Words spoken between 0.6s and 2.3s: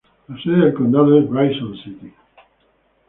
del condado es Bryson City.